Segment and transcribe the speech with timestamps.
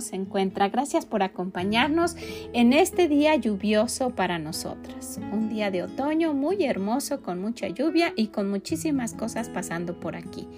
[0.00, 0.68] Hola, ¿cómo se encuentra?
[0.70, 2.16] Gracias por acompañarnos
[2.54, 5.20] en este día lluvioso para nosotras.
[5.30, 10.16] Un día de otoño muy hermoso con mucha lluvia y con muchísimas cosas pasando por
[10.16, 10.48] aquí.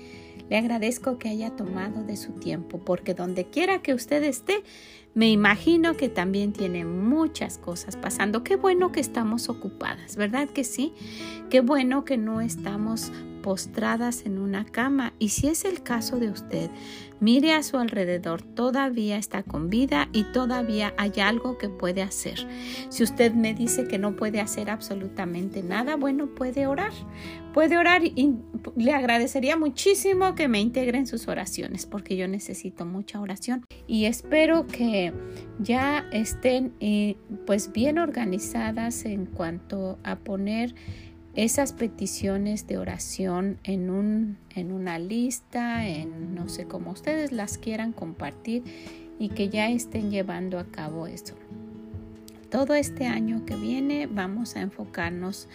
[0.49, 4.63] Le agradezco que haya tomado de su tiempo porque donde quiera que usted esté,
[5.13, 8.45] me imagino que también tiene muchas cosas pasando.
[8.45, 10.93] Qué bueno que estamos ocupadas, ¿verdad que sí?
[11.51, 13.11] Qué bueno que no estamos
[13.43, 16.71] postradas en una cama y si es el caso de usted,
[17.21, 22.47] mire a su alrededor, todavía está con vida y todavía hay algo que puede hacer.
[22.89, 26.93] Si usted me dice que no puede hacer absolutamente nada, bueno, puede orar.
[27.53, 28.35] Puede orar y
[28.77, 34.07] le agradecería muchísimo que me integre en sus oraciones porque yo necesito mucha oración y
[34.07, 35.13] espero que
[35.59, 40.75] ya estén eh, pues bien organizadas en cuanto a poner
[41.35, 47.57] esas peticiones de oración en, un, en una lista, en no sé cómo ustedes las
[47.59, 48.63] quieran compartir
[49.19, 51.35] y que ya estén llevando a cabo eso.
[52.51, 55.49] Todo este año que viene vamos a enfocarnos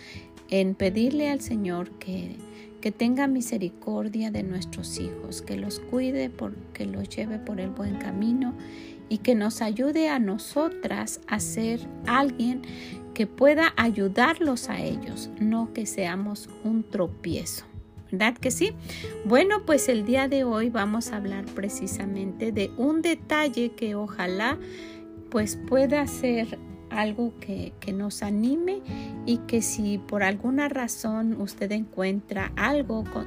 [0.50, 2.38] en pedirle al Señor que,
[2.82, 6.32] que tenga misericordia de nuestros hijos, que los cuide,
[6.74, 8.56] que los lleve por el buen camino
[9.10, 12.62] y que nos ayude a nosotras a ser alguien
[13.18, 17.66] que pueda ayudarlos a ellos, no que seamos un tropiezo.
[18.12, 18.74] ¿Verdad que sí?
[19.26, 24.60] Bueno, pues el día de hoy vamos a hablar precisamente de un detalle que ojalá
[25.32, 26.60] pues pueda ser
[26.92, 28.84] algo que, que, nos anime
[29.26, 33.26] y que si por alguna razón usted encuentra algo con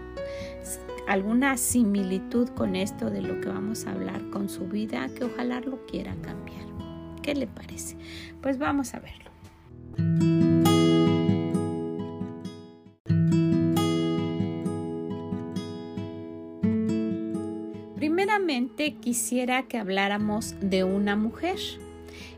[1.09, 5.61] alguna similitud con esto de lo que vamos a hablar con su vida, que ojalá
[5.61, 6.65] lo quiera cambiar.
[7.23, 7.97] ¿Qué le parece?
[8.41, 9.30] Pues vamos a verlo.
[17.97, 21.59] Primeramente quisiera que habláramos de una mujer.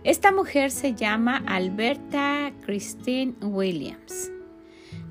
[0.04, 4.30] Esta mujer se llama Alberta Christine Williams.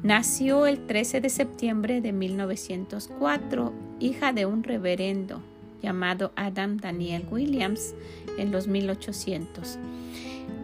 [0.04, 5.42] Nació el 13 de septiembre de 1904, hija de un reverendo
[5.82, 7.94] llamado Adam Daniel Williams
[8.38, 9.78] en los 1800.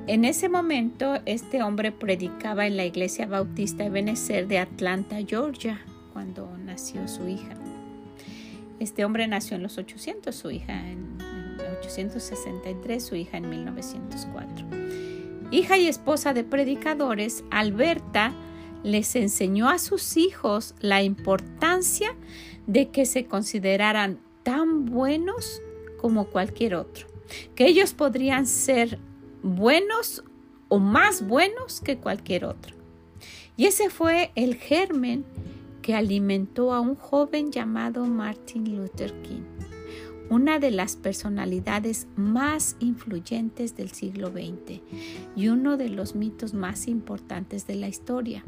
[0.07, 5.81] En ese momento, este hombre predicaba en la iglesia bautista de Benecer de Atlanta, Georgia,
[6.13, 7.55] cuando nació su hija.
[8.79, 11.17] Este hombre nació en los 800, su hija en,
[11.81, 14.65] 863, su hija en 1904.
[15.51, 18.33] Hija y esposa de predicadores, Alberta
[18.83, 22.15] les enseñó a sus hijos la importancia
[22.65, 25.61] de que se consideraran tan buenos
[25.97, 27.07] como cualquier otro,
[27.55, 28.99] que ellos podrían ser
[29.43, 30.23] buenos
[30.69, 32.75] o más buenos que cualquier otro.
[33.55, 35.25] Y ese fue el germen
[35.81, 39.43] que alimentó a un joven llamado Martin Luther King,
[40.29, 44.81] una de las personalidades más influyentes del siglo XX
[45.35, 48.43] y uno de los mitos más importantes de la historia.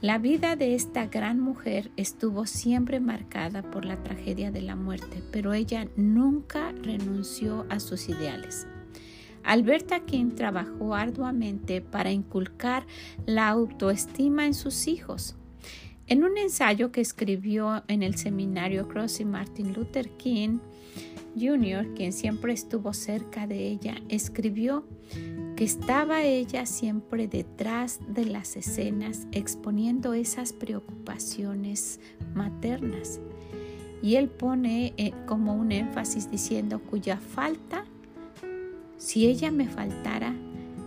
[0.00, 5.22] La vida de esta gran mujer estuvo siempre marcada por la tragedia de la muerte,
[5.32, 8.66] pero ella nunca renunció a sus ideales.
[9.44, 12.86] Alberta King trabajó arduamente para inculcar
[13.26, 15.36] la autoestima en sus hijos.
[16.06, 20.58] En un ensayo que escribió en el seminario Crossing Martin Luther King
[21.38, 24.84] Jr., quien siempre estuvo cerca de ella, escribió
[25.56, 32.00] que estaba ella siempre detrás de las escenas exponiendo esas preocupaciones
[32.34, 33.20] maternas.
[34.02, 37.84] Y él pone eh, como un énfasis diciendo cuya falta
[39.02, 40.32] si ella me faltara,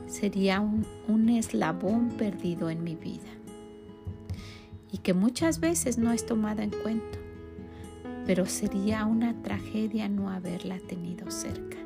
[0.07, 3.29] sería un, eslabón perdido en mi vida
[4.89, 7.19] y que muchas veces no es tomada en cuenta,
[8.25, 11.77] pero sería una tragedia no haberla tenido cerca.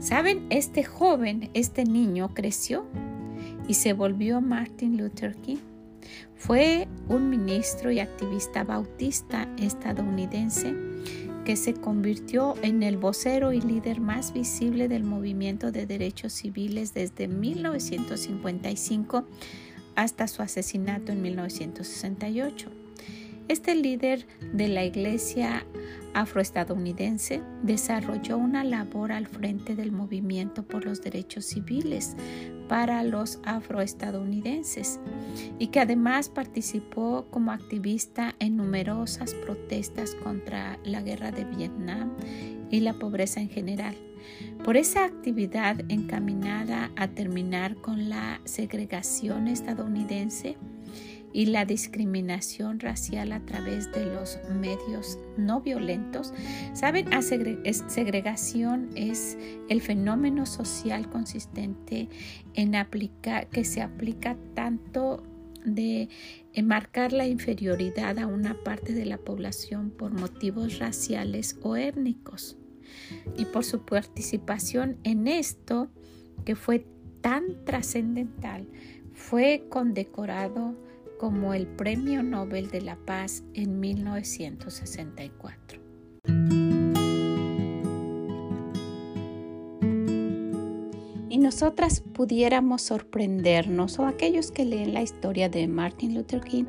[0.00, 2.84] Saben, este joven, este niño creció
[3.68, 5.58] y se volvió Martin Luther King.
[6.34, 10.91] Fue un ministro y activista bautista estadounidense
[11.44, 16.94] que se convirtió en el vocero y líder más visible del movimiento de derechos civiles
[16.94, 19.24] desde 1955
[19.94, 22.81] hasta su asesinato en 1968.
[23.48, 25.66] Este líder de la iglesia
[26.14, 32.16] afroestadounidense desarrolló una labor al frente del movimiento por los derechos civiles
[32.68, 35.00] para los afroestadounidenses
[35.58, 42.12] y que además participó como activista en numerosas protestas contra la guerra de Vietnam
[42.70, 43.96] y la pobreza en general.
[44.64, 50.56] Por esa actividad encaminada a terminar con la segregación estadounidense,
[51.32, 56.32] y la discriminación racial a través de los medios no violentos.
[56.74, 59.38] Saben, segregación es
[59.68, 62.08] el fenómeno social consistente
[62.54, 65.22] en aplicar, que se aplica tanto
[65.64, 66.08] de
[66.62, 72.56] marcar la inferioridad a una parte de la población por motivos raciales o étnicos.
[73.38, 75.88] Y por su participación en esto,
[76.44, 76.84] que fue
[77.20, 78.68] tan trascendental,
[79.12, 80.74] fue condecorado
[81.22, 85.80] como el Premio Nobel de la Paz en 1964.
[91.30, 96.64] Y nosotras pudiéramos sorprendernos, o aquellos que leen la historia de Martin Luther King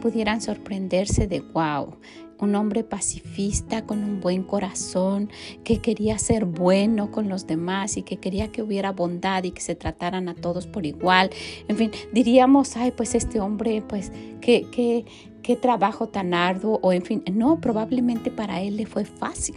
[0.00, 1.96] pudieran sorprenderse de, wow,
[2.40, 5.30] un hombre pacifista con un buen corazón,
[5.64, 9.60] que quería ser bueno con los demás y que quería que hubiera bondad y que
[9.60, 11.30] se trataran a todos por igual.
[11.68, 15.04] En fin, diríamos, ay, pues este hombre, pues, que, que,
[15.48, 19.54] qué trabajo tan arduo o en fin, no, probablemente para él le fue fácil,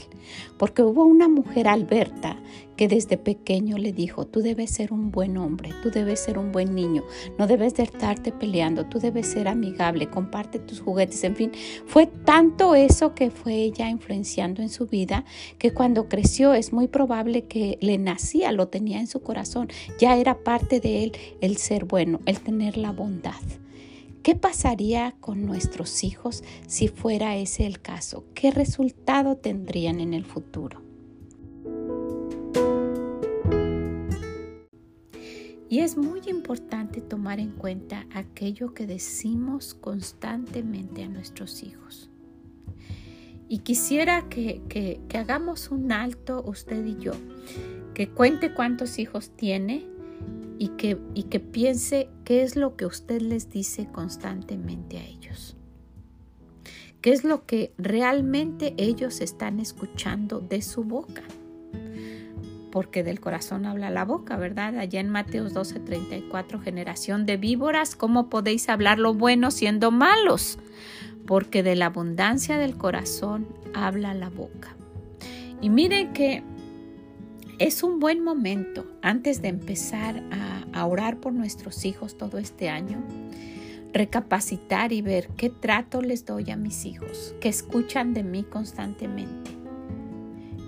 [0.57, 2.37] porque hubo una mujer Alberta
[2.77, 6.53] que desde pequeño le dijo, tú debes ser un buen hombre, tú debes ser un
[6.53, 7.03] buen niño,
[7.37, 11.51] no debes de estarte peleando, tú debes ser amigable, comparte tus juguetes, en fin,
[11.85, 15.25] fue tanto eso que fue ella influenciando en su vida
[15.57, 19.67] que cuando creció es muy probable que le nacía, lo tenía en su corazón,
[19.99, 21.11] ya era parte de él
[21.41, 23.33] el ser bueno, el tener la bondad.
[24.23, 28.23] ¿Qué pasaría con nuestros hijos si fuera ese el caso?
[28.35, 30.83] ¿Qué resultado tendrían en el futuro?
[35.69, 42.11] Y es muy importante tomar en cuenta aquello que decimos constantemente a nuestros hijos.
[43.47, 47.13] Y quisiera que, que, hagamos un alto usted y yo,
[47.95, 49.87] que cuente cuántos hijos tiene
[50.61, 55.57] y que, y que piense qué es lo que usted les dice constantemente a ellos.
[57.01, 61.23] ¿Qué es lo que realmente ellos están escuchando de su boca?
[62.71, 64.77] Porque del corazón habla la boca, ¿verdad?
[64.77, 70.59] Allá en Mateos 12:34, generación de víboras, ¿cómo podéis hablar lo bueno siendo malos?
[71.25, 74.75] Porque de la abundancia del corazón habla la boca.
[75.59, 76.43] Y miren que
[77.61, 80.23] es un buen momento antes de empezar
[80.73, 83.03] a, orar por nuestros hijos todo este año,
[83.93, 89.51] recapacitar y ver qué trato les doy a mis hijos, que escuchan de mí constantemente,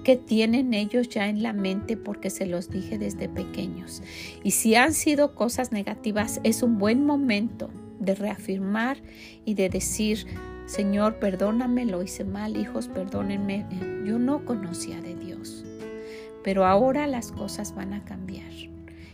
[0.03, 4.03] que tienen ellos ya en la mente porque se los dije desde pequeños.
[4.43, 8.97] Y si han sido cosas negativas, es un buen momento de reafirmar
[9.45, 10.27] y de decir,
[10.67, 13.65] Señor, perdóname, lo hice mal, hijos, perdónenme,
[14.05, 15.65] yo no conocía de Dios
[16.43, 18.51] pero ahora las cosas van a cambiar.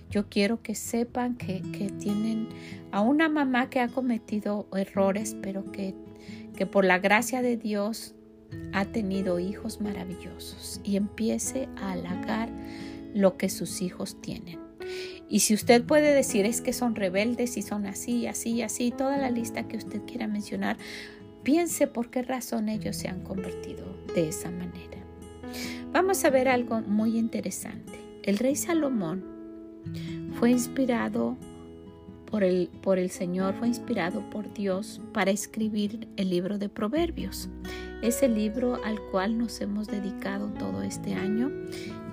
[0.09, 1.61] Yo quiero que sepan que,
[1.99, 2.49] tienen
[2.91, 5.93] a una mamá que ha cometido errores, pero que,
[6.55, 8.15] que por la gracia de Dios
[8.74, 12.50] ha tenido hijos maravillosos y empiece a halagar
[13.13, 14.59] lo que sus hijos tienen.
[15.29, 19.17] Y si usted puede decir es que son rebeldes y son así, así, así, toda
[19.17, 20.77] la lista que usted quiera mencionar,
[21.43, 25.09] piense por qué razón ellos se han convertido de esa manera.
[25.91, 27.94] Vamos a ver algo muy interesante.
[28.24, 29.24] El rey Salomón
[30.39, 31.38] fue inspirado
[32.29, 37.50] por el, por el Señor, fue inspirado por Dios para escribir el libro de Proverbios.
[38.01, 41.51] Es el libro al cual nos hemos dedicado todo este año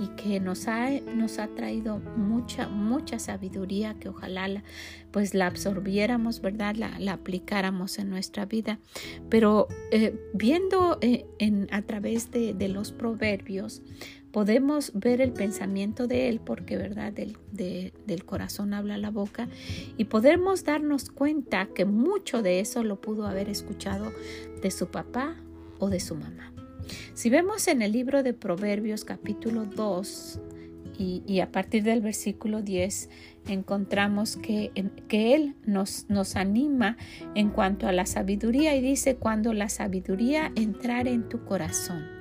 [0.00, 4.64] y que nos ha, nos ha traído mucha, mucha sabiduría que ojalá la,
[5.12, 6.74] pues la absorbiéramos, ¿verdad?
[6.74, 8.80] La, la aplicáramos en nuestra vida.
[9.28, 13.82] Pero eh, viendo eh, en, a través de, de los proverbios,
[14.36, 19.48] podemos ver el pensamiento de Él, porque verdad, del, del, corazón habla la boca,
[19.96, 24.12] y podemos darnos cuenta que mucho de eso lo pudo haber escuchado
[24.60, 25.36] de su papá
[25.78, 26.52] o de su mamá.
[27.14, 30.38] Si vemos en el libro de Proverbios capítulo 2
[30.98, 33.08] y, a partir del versículo 10
[33.48, 34.70] encontramos que,
[35.08, 36.98] que Él nos, nos anima
[37.34, 42.15] en cuanto a la sabiduría y dice, cuando la sabiduría entrare en tu corazón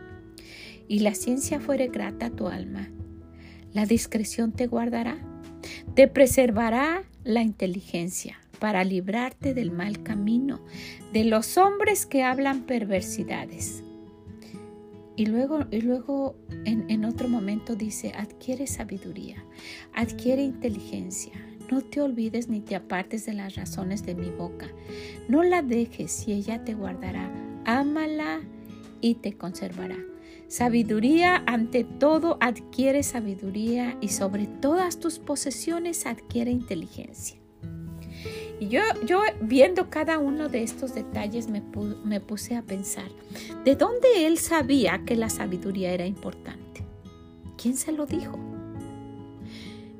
[0.88, 2.90] y la ciencia fuere grata a tu alma,
[3.74, 5.18] la discreción te guardará,
[5.96, 10.62] te preservará la inteligencia para librarte del mal camino,
[11.12, 13.84] de los hombres que hablan perversidades.
[15.18, 19.44] Y luego, y luego en, en otro momento dice, adquiere sabiduría,
[19.94, 21.34] adquiere inteligencia.
[21.72, 24.68] no te olvides ni te apartes de las razones de mi boca.
[25.28, 27.32] No la dejes y ella te guardará.
[27.66, 28.42] Ámala
[29.02, 29.98] y te conservará.
[30.48, 37.38] Sabiduría ante todo adquiere sabiduría y sobre todas tus posesiones adquiere inteligencia.
[38.60, 41.62] Y yo, yo viendo cada uno de estos detalles me,
[42.22, 43.10] puse a pensar,
[43.66, 46.86] ¿de dónde él sabía que la sabiduría era importante?
[47.58, 48.40] ¿Quién se lo dijo?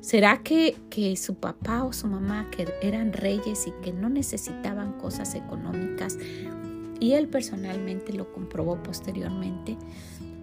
[0.00, 4.92] ¿Será que, que, su papá o su mamá, que eran reyes y que no necesitaban
[4.92, 6.16] cosas económicas,
[7.00, 9.76] y él personalmente lo comprobó posteriormente,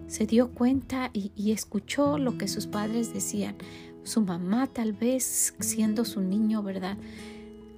[0.06, 3.56] se dio cuenta y, escuchó lo que sus padres decían?
[4.02, 6.96] Su mamá tal vez siendo su niño, ¿verdad?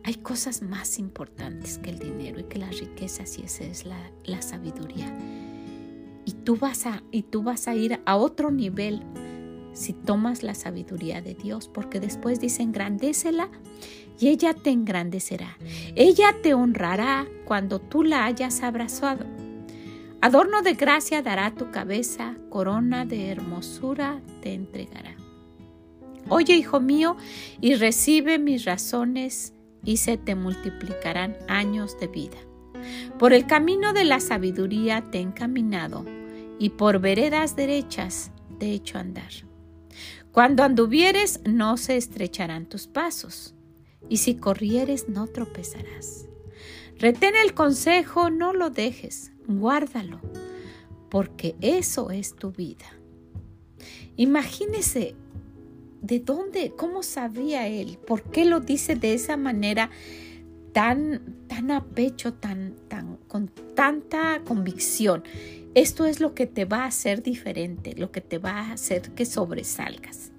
[0.05, 3.99] Hay cosas más importantes que el dinero y que las riquezas y esa es la,
[4.25, 5.17] la sabiduría.
[6.25, 9.03] Y tú, vas a, y tú vas a ir a otro nivel
[9.73, 13.51] si tomas la sabiduría de Dios, porque después dice engrandécela
[14.19, 15.59] y ella te engrandecerá.
[15.95, 19.27] Ella te honrará cuando tú la hayas abrazado.
[20.21, 25.15] Adorno de gracia dará tu cabeza, corona de hermosura te entregará.
[26.29, 27.17] Oye, hijo mío,
[27.61, 29.53] y recibe mis razones
[29.85, 32.39] y se te multiplicarán años de vida.
[33.19, 36.05] Por el camino de la sabiduría te he encaminado
[36.59, 39.31] y por veredas derechas te he hecho andar.
[40.33, 43.55] Cuando anduvieres no se estrecharán tus pasos
[44.09, 46.27] y si corrieres no tropezarás.
[46.99, 50.21] Retén el consejo, no lo dejes, guárdalo,
[51.09, 52.87] porque eso es tu vida.
[54.17, 55.15] Imagínese
[56.07, 56.73] ¿De dónde?
[56.77, 57.99] ¿Cómo sabía él?
[58.07, 59.91] ¿Por qué lo dice de esa manera
[60.73, 65.25] tan, tan a pecho, tan, tan, con tanta convicción?
[65.75, 69.03] Esto es lo que te va a hacer diferente, lo que te va a hacer
[69.17, 70.31] que sobresalgas.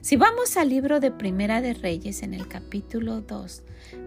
[0.00, 3.62] Si vamos al libro de Primera de Reyes en el capítulo 2,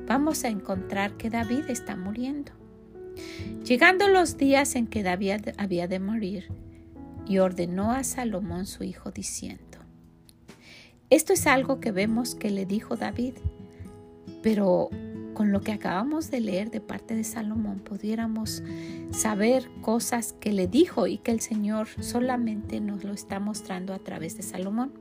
[0.08, 2.54] vamos a encontrar que David está muriendo.
[3.65, 6.50] Llegando los días en que David había de morir,
[7.27, 9.77] y ordenó a Salomón su hijo diciendo,
[11.10, 13.36] esto es algo que vemos que le dijo David,
[14.41, 14.89] pero
[15.34, 18.63] con lo que acabamos de leer de parte de Salomón pudiéramos
[19.12, 24.00] saber cosas que le dijo y que el Señor solamente nos lo está mostrando a
[24.00, 24.94] través de Salomón.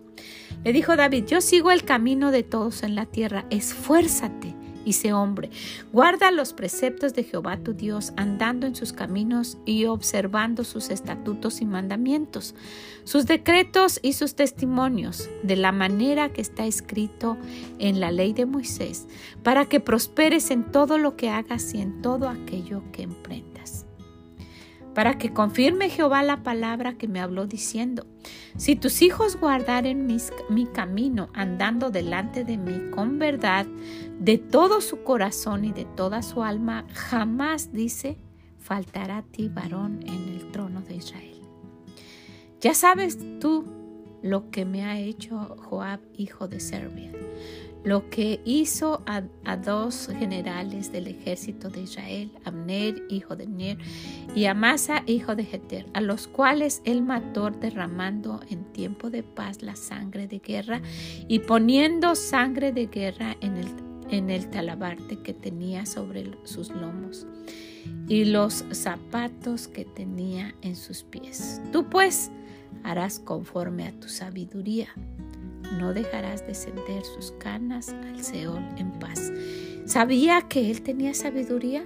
[0.64, 5.12] Le dijo David, yo sigo el camino de todos en la tierra, esfuérzate y sé
[5.12, 5.50] hombre.
[5.92, 11.60] Guarda los preceptos de Jehová tu Dios, andando en sus caminos y observando sus estatutos
[11.60, 12.54] y mandamientos,
[13.04, 17.36] sus decretos y sus testimonios, de la manera que está escrito
[17.78, 19.06] en la ley de Moisés,
[19.42, 23.79] para que prosperes en todo lo que hagas y en todo aquello que emprendas
[24.94, 28.06] para que confirme Jehová la palabra que me habló diciendo,
[28.56, 30.06] si tus hijos guardaren
[30.48, 33.66] mi camino andando delante de mí con verdad,
[34.18, 38.18] de todo su corazón y de toda su alma, jamás, dice,
[38.58, 41.40] faltará a ti varón en el trono de Israel.
[42.60, 43.64] Ya sabes tú
[44.22, 47.10] lo que me ha hecho Joab, hijo de Serbia
[47.84, 49.22] lo que hizo a,
[49.56, 53.78] dos generales del ejército de Israel, Abner, hijo de Ner,
[54.34, 59.62] y Amasa, hijo de Jeter, a los cuales él mató derramando en tiempo de paz
[59.62, 60.80] la sangre de guerra
[61.28, 63.68] y poniendo sangre de guerra en el,
[64.10, 67.26] en el talabarte que tenía sobre sus lomos
[68.08, 71.60] y los zapatos que tenía en sus pies.
[71.72, 72.30] Tú pues
[72.84, 74.88] harás conforme a tu sabiduría
[75.78, 79.32] no dejarás descender sus canas al Seol en paz.
[79.84, 81.84] ¿Sabía que él tenía sabiduría?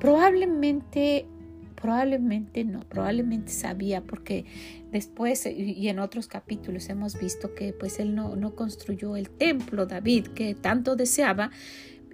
[0.00, 1.26] Probablemente,
[1.74, 4.44] probablemente no, probablemente sabía porque
[4.90, 9.86] después y en otros capítulos hemos visto que pues él no, no construyó el templo
[9.86, 11.50] David que tanto deseaba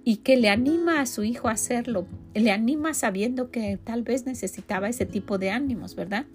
[0.03, 4.25] y que le anima a su hijo a hacerlo, le anima sabiendo que tal vez
[4.25, 6.25] necesitaba ese tipo de ánimos, ¿verdad?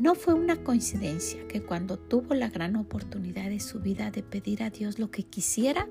[0.00, 4.62] No fue una coincidencia que cuando tuvo la gran oportunidad de su vida de pedir
[4.62, 5.86] a Dios lo que quisiera,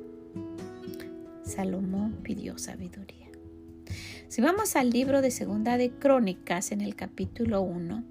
[1.43, 3.29] Salomón pidió sabiduría.
[4.27, 8.03] Si vamos al libro de Segunda de Crónicas en el capítulo 1,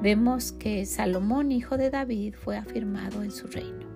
[0.00, 3.86] vemos que Salomón, hijo de David, fue afirmado en su reino.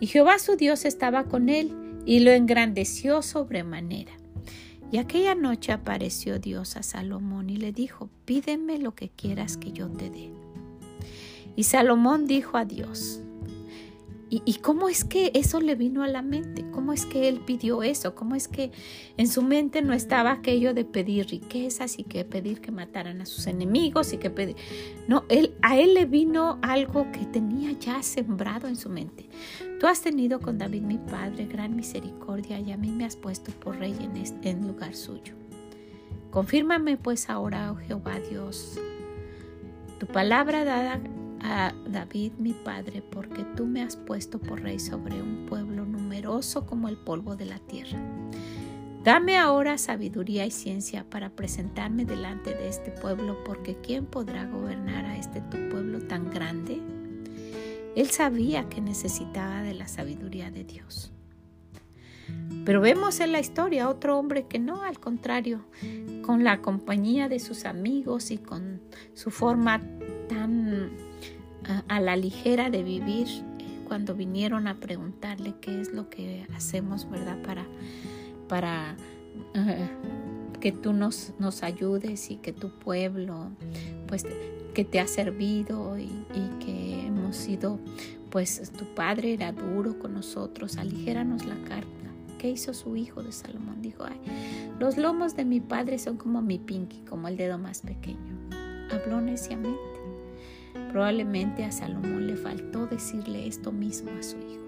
[0.00, 1.72] Y Jehová su Dios estaba con él
[2.04, 4.10] y lo engrandeció sobremanera.
[4.90, 9.70] Y aquella noche apareció Dios a Salomón y le dijo, pídeme lo que quieras que
[9.70, 10.47] yo te dé.
[11.58, 13.20] Y Salomón dijo a Dios,
[14.30, 16.64] ¿Y, cómo es que eso le vino a la mente?
[16.70, 18.14] ¿Cómo es que él pidió eso?
[18.14, 18.70] ¿Cómo es que
[19.16, 23.26] en su mente no estaba aquello de pedir riquezas y que pedir que mataran a
[23.26, 24.54] sus enemigos y que pedir...
[25.08, 29.28] No, él, a él le vino algo que tenía ya sembrado en su mente.
[29.80, 33.50] Tú has tenido con David mi padre gran misericordia y a mí me has puesto
[33.50, 35.34] por rey en, este, en lugar suyo.
[36.30, 38.78] Confírmame pues ahora, oh Jehová Dios,
[39.98, 41.00] tu palabra dada
[41.42, 46.66] a David mi padre, porque tú me has puesto por rey sobre un pueblo numeroso
[46.66, 47.98] como el polvo de la tierra.
[49.04, 55.06] Dame ahora sabiduría y ciencia para presentarme delante de este pueblo, porque ¿quién podrá gobernar
[55.06, 56.82] a este tu pueblo tan grande?
[57.96, 61.12] Él sabía que necesitaba de la sabiduría de Dios.
[62.64, 65.64] Pero vemos en la historia otro hombre que no, al contrario,
[66.22, 68.82] con la compañía de sus amigos y con
[69.14, 69.80] su forma
[70.28, 70.90] tan
[71.88, 77.08] a, la ligera de vivir, eh, cuando vinieron a preguntarle qué es lo que hacemos,
[77.10, 77.40] ¿verdad?
[77.42, 77.66] Para
[78.48, 78.96] para
[79.54, 79.88] eh,
[80.60, 83.50] que tú nos, nos, ayudes y que tu pueblo,
[84.08, 84.26] pues,
[84.74, 86.08] que te ha servido y,
[86.64, 87.78] que hemos sido,
[88.30, 91.86] pues, tu padre era duro con nosotros, aligéranos la carga.
[92.38, 93.82] ¿Qué hizo su hijo de Salomón?
[93.82, 94.04] Dijo,
[94.78, 98.38] los lomos de mi padre son como mi pinky, como el dedo más pequeño.
[98.90, 99.97] Habló neciamente.
[100.90, 104.64] Probablemente a Salomón le faltó decirle esto mismo a su hijo,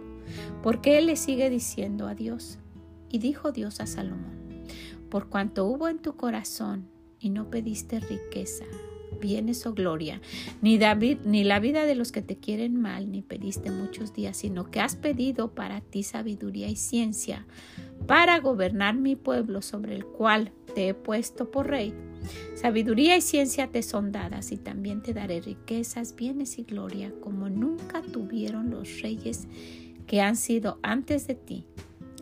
[0.63, 2.59] porque él le sigue diciendo a Dios,
[3.09, 4.65] y dijo Dios a Salomón,
[5.09, 8.65] por cuanto hubo en tu corazón y no pediste riqueza,
[9.21, 10.21] bienes o gloria,
[10.63, 14.37] ni, David, ni la vida de los que te quieren mal, ni pediste muchos días,
[14.37, 17.47] sino que has pedido para ti sabiduría y ciencia,
[18.07, 21.95] para gobernar mi pueblo sobre el cual te he puesto por rey.
[22.55, 27.49] Sabiduría y ciencia te son dadas y también te daré riquezas, bienes y gloria como
[27.49, 29.49] nunca tuvieron los reyes
[30.07, 31.67] que han sido antes de ti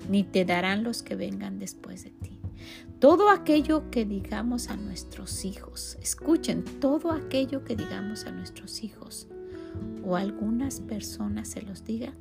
[0.09, 2.39] ni te darán los que vengan después de ti.
[2.99, 9.29] Todo aquello que digamos a nuestros hijos, escuchen, todo aquello que digamos a nuestros hijos
[10.05, 12.15] o algunas personas se los digan,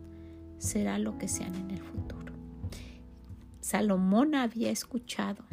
[0.59, 2.26] será lo que sean en el futuro.
[3.67, 5.43] Salomón había escuchado,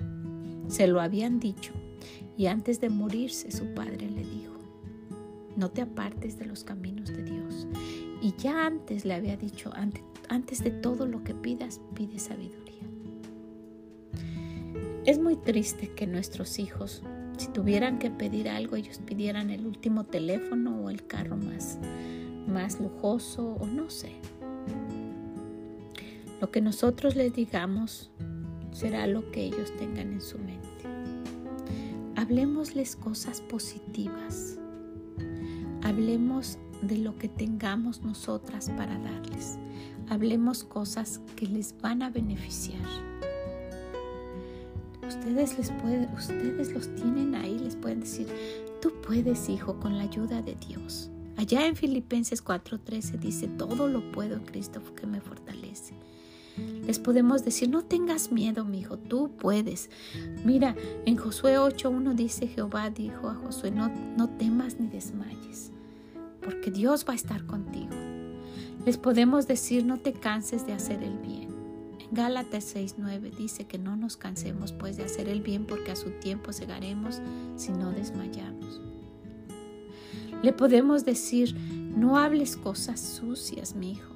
[0.69, 1.73] se lo habían dicho,
[2.37, 4.55] y antes de morirse su padre le dijo,
[5.57, 7.67] no te apartes de los caminos de Dios.
[8.23, 9.73] Y ya antes le había dicho,
[10.29, 12.85] antes, de todo lo que pidas, pide sabiduría.
[15.05, 17.03] Es muy triste que nuestros hijos,
[17.37, 21.81] si tuvieran que pedir algo, ellos pidieran el último teléfono o el carro más,
[22.47, 24.13] más lujoso o no sé.
[26.45, 28.11] Lo que nosotros les digamos
[28.71, 30.69] será lo que ellos tengan en su mente.
[32.17, 34.59] Hablemosles cosas positivas.
[35.83, 39.59] Hablemos de lo que tengamos nosotras para darles
[40.11, 42.83] hablemos cosas que les van a beneficiar.
[45.07, 48.27] Ustedes, les pueden, ustedes los tienen ahí, les pueden decir,
[48.83, 51.11] tú puedes, hijo, con la ayuda de Dios.
[51.37, 55.95] Allá en Filipenses 4:13 dice, todo lo puedo en Cristo que me fortalece.
[56.87, 59.91] Les podemos decir, no tengas miedo, mi hijo, tú puedes.
[60.45, 65.73] Mira, en Josué 8:1 dice, Jehová dijo a Josué, no, no temas ni desmayes,
[66.43, 67.95] porque Dios va a estar contigo.
[68.85, 71.49] Les podemos decir no te canses de hacer el bien.
[72.01, 75.97] En Gálatas 6:9 dice que no nos cansemos pues de hacer el bien porque a
[75.97, 77.23] su tiempo segaremos
[77.57, 78.83] si no desmayamos.
[80.43, 81.57] Le podemos decir
[81.97, 84.14] no hables cosas sucias, mi hijo.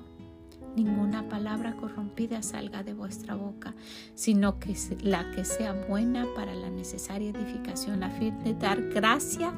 [0.78, 3.74] Ninguna palabra corrompida salga de vuestra boca,
[4.14, 9.52] sino que la que sea buena para la necesaria edificación a fin de dar gracia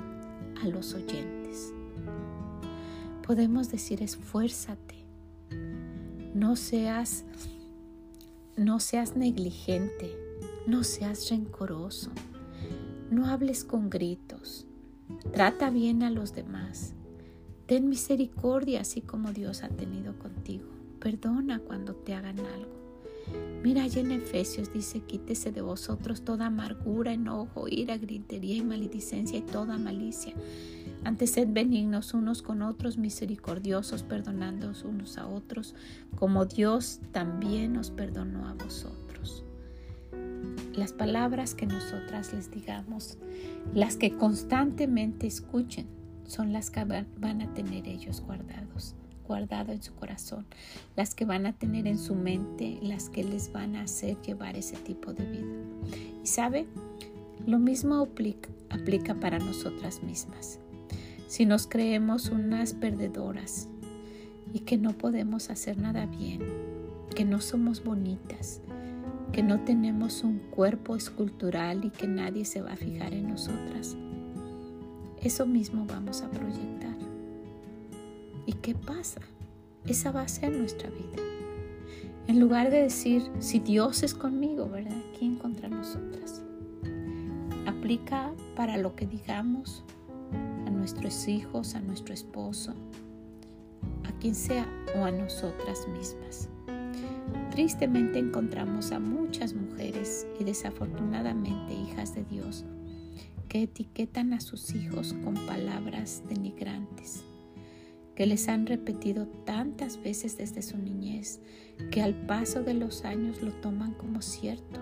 [0.63, 1.75] a los oyentes.
[3.27, 5.05] Podemos decir esfuérzate.
[6.33, 7.27] No seas,
[8.57, 10.17] no seas negligente,
[10.67, 12.13] no seas rencoroso,
[13.11, 14.67] no hables con gritos,
[15.35, 16.95] trata bien a los demás,
[17.67, 22.79] ten misericordia así como Dios ha tenido contigo, perdona cuando te hagan algo.
[23.63, 29.39] Mira, allá en Efesios dice, quítese de vosotros toda amargura, enojo, ira, gritería y maledicencia
[29.39, 30.35] y toda malicia
[31.03, 35.75] antes sed benignos unos con otros, misericordiosos, perdonándoos unos a otros,
[36.17, 39.45] como Dios también os perdonó a vosotros.
[40.75, 43.17] Las palabras que nosotras les digamos,
[43.75, 45.87] las que constantemente escuchen,
[46.27, 48.95] son las que van a tener ellos guardados,
[49.31, 50.45] guardado en su corazón,
[50.97, 54.57] las que van a tener en su mente, las que les van a hacer llevar
[54.57, 55.55] ese tipo de vida.
[56.25, 56.67] Y sabe,
[57.47, 60.59] lo mismo aplica, para nosotras mismas
[61.31, 63.69] si nos creemos unas perdedoras
[64.53, 66.41] y que no podemos hacer nada bien,
[67.15, 68.61] que no somos bonitas,
[69.31, 73.97] que no tenemos un cuerpo escultural y que nadie se va a fijar en nosotras.
[75.23, 76.90] Eso mismo vamos a proyectar.
[78.47, 79.21] ¿Y qué pasa?
[79.87, 81.23] esa va a ser nuestra vida.
[82.27, 85.03] En lugar de decir, si Dios es conmigo, ¿verdad?
[85.19, 86.43] ¿Quién contra nosotras?
[87.67, 89.85] Aplica para lo que digamos
[90.67, 92.75] a nuestros hijos, a nuestro esposo,
[94.05, 96.49] a quien sea o a nosotras mismas.
[97.51, 102.65] Tristemente encontramos a muchas mujeres y desafortunadamente hijas de Dios
[103.49, 107.25] que etiquetan a sus hijos con palabras denigrantes,
[108.15, 111.41] que les han repetido tantas veces desde su niñez
[111.91, 114.81] que al paso de los años lo toman como cierto.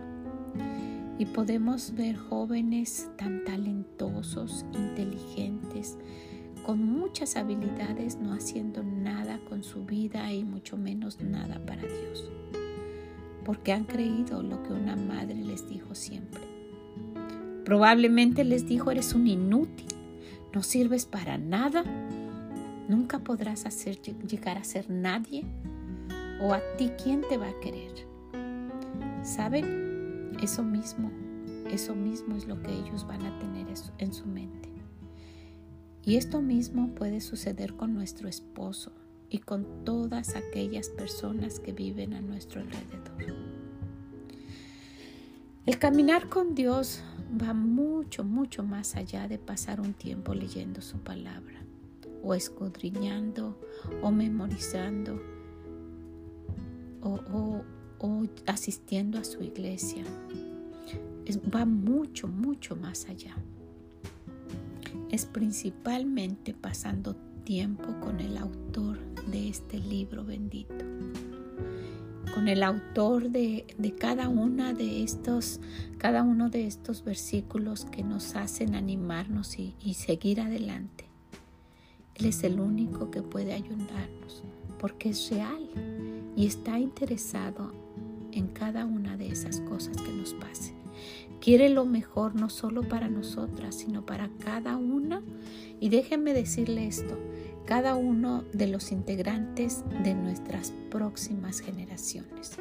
[1.19, 5.99] Y podemos ver jóvenes tan talentosos, inteligentes,
[6.64, 12.31] con muchas habilidades, no haciendo nada con su vida y mucho menos nada para Dios,
[13.45, 16.43] porque han creído lo que una madre les dijo siempre.
[17.64, 19.88] Probablemente les dijo, eres un inútil,
[20.55, 21.85] no sirves para nada,
[22.88, 25.44] nunca podrás hacer, llegar a ser nadie,
[26.40, 27.92] o a ti quién te va a querer.
[29.22, 30.33] ¿Saben?
[30.42, 31.11] Eso mismo,
[31.70, 33.66] eso mismo es lo que ellos van a tener
[33.98, 34.68] en su mente.
[36.05, 38.92] Y esto mismo puede suceder con nuestro esposo
[39.29, 43.35] y con todas aquellas personas que viven a nuestro alrededor.
[45.66, 47.03] El caminar con Dios
[47.42, 51.58] va mucho, mucho más allá de pasar un tiempo leyendo su palabra
[52.29, 53.59] o escudriñando
[54.03, 55.19] o memorizando
[57.01, 57.62] o,
[58.47, 60.05] asistiendo a su iglesia.
[61.55, 63.35] va mucho, mucho más allá
[65.11, 68.99] es principalmente pasando tiempo con el autor
[69.31, 70.85] de este libro bendito,
[72.35, 73.64] con el autor de,
[73.99, 75.61] cada una de estos,
[75.97, 81.08] cada uno de estos versículos que nos hacen animarnos y, y seguir adelante.
[82.18, 84.42] Él es el único que puede ayudarnos
[84.78, 85.68] porque es real
[86.37, 87.72] y está interesado
[88.33, 90.76] en cada una de esas cosas que nos pasen.
[91.40, 95.22] Quiere lo mejor no solo para nosotras, sino para cada una.
[95.81, 97.16] Y déjenme decirle esto,
[97.64, 102.57] cada uno de los integrantes de nuestras próximas generaciones.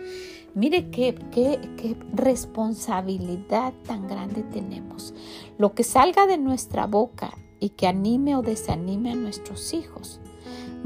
[0.54, 5.16] Mire qué, qué, qué, responsabilidad tan grande tenemos.
[5.58, 10.20] Lo que salga de nuestra boca y que anime o desanime a nuestros hijos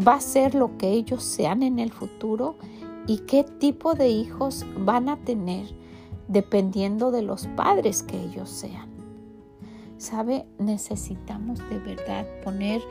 [0.06, 2.56] va a ser lo que ellos sean en el futuro
[3.08, 5.68] y qué tipo de hijos van a tener
[6.28, 8.90] dependiendo de los padres que ellos sean.
[9.98, 10.46] ¿Sabe?
[10.58, 12.82] Necesitamos de verdad poner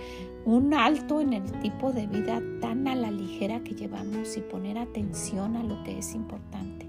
[0.45, 4.79] un alto en el tipo de vida tan a la ligera que llevamos y poner
[4.79, 6.80] atención a lo que es importante.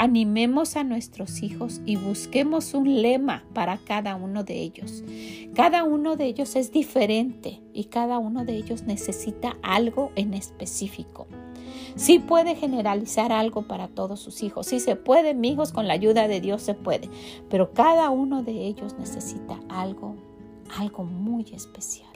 [0.00, 5.04] Animemos a nuestros hijos y busquemos un lema para cada uno de ellos.
[5.54, 11.26] Cada uno de ellos es diferente y cada uno de ellos necesita algo en específico.
[11.96, 14.68] Sí puede generalizar algo para todos sus hijos.
[14.68, 17.10] Sí se puede, hijos, con la ayuda de Dios se puede.
[17.50, 20.16] Pero cada uno de ellos necesita algo,
[20.78, 22.09] algo muy especial.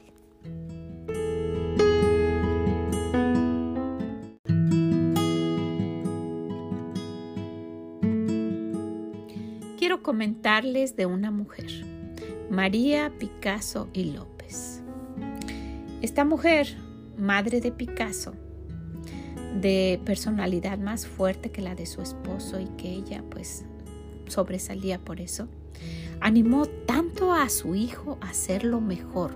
[9.94, 11.70] Quiero comentarles de una mujer,
[12.50, 14.82] María Picasso y López.
[16.02, 16.76] Esta mujer,
[17.16, 18.34] madre de Picasso,
[19.60, 23.66] de personalidad más fuerte que la de su esposo y que ella pues
[24.26, 25.46] sobresalía por eso,
[26.20, 29.32] animó tanto a su hijo a hacer lo mejor,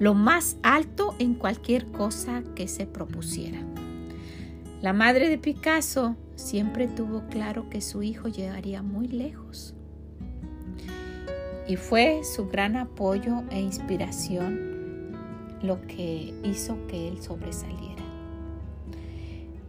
[0.00, 3.60] lo más alto en cualquier cosa que se propusiera.
[4.82, 9.76] La madre de Picasso siempre tuvo claro que su hijo llegaría muy lejos
[11.70, 15.16] y fue su gran apoyo e inspiración
[15.62, 18.02] lo que hizo que él sobresaliera.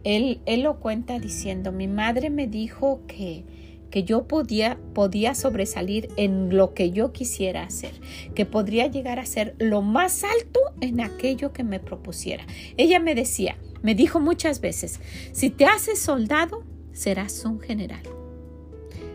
[0.02, 3.44] Él, lo cuenta diciendo, mi madre me dijo que,
[3.92, 7.92] que yo podía, podía sobresalir en lo que yo quisiera hacer,
[8.34, 12.44] que podría llegar a ser lo más alto en aquello que me propusiera.
[12.76, 14.98] Ella me decía, me dijo muchas veces,
[15.30, 18.02] si te haces soldado, serás un general.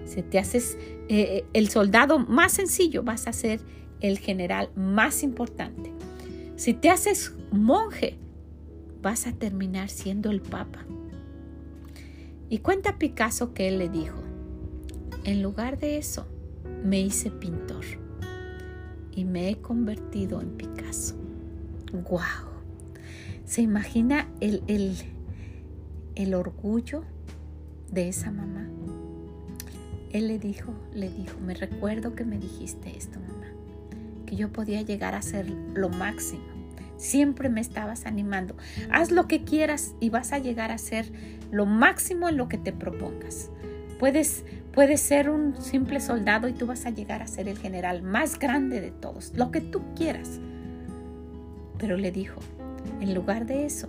[0.06, 0.78] Si te haces
[1.10, 3.60] eh, el soldado más sencillo, vas a ser
[4.02, 5.94] el general más importante.
[6.56, 8.18] Si te haces monje,
[9.02, 10.86] vas a terminar siendo el Papa.
[12.50, 14.18] Y cuenta Picasso que él le dijo,
[15.24, 16.26] en lugar de eso,
[16.84, 17.84] me hice pintor
[19.12, 21.16] y me he convertido en Picasso.
[21.92, 22.22] ¡Wow!
[23.46, 24.96] ¿Se imagina el, el,
[26.16, 27.04] el orgullo
[27.92, 28.70] de esa mamá?
[30.12, 33.48] Él le dijo, le dijo, me recuerdo que me dijiste esto, mamá,
[34.26, 36.58] que yo podía llegar a ser lo máximo
[36.98, 38.56] Siempre me estabas animando.
[38.90, 41.12] Haz lo que quieras y vas a llegar a ser
[41.52, 43.52] lo máximo en lo que te propongas.
[44.00, 44.44] Puedes,
[44.74, 48.38] puedes ser un simple soldado y tú vas a llegar a ser el general más
[48.40, 50.40] grande de todos, lo que tú quieras.
[51.78, 52.42] Pero le dijo,
[53.00, 53.88] en lugar de eso,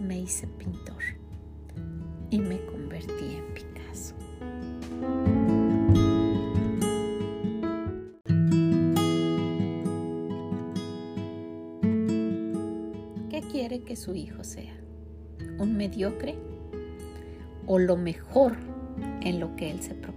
[0.00, 1.02] me hice pintor
[2.28, 3.35] y me convertí
[13.96, 14.74] su hijo sea?
[15.58, 16.36] ¿Un mediocre?
[17.66, 18.56] ¿O lo mejor
[19.22, 20.15] en lo que él se proponga hacer?